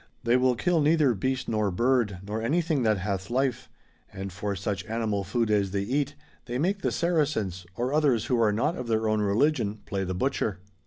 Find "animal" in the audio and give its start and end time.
4.85-5.23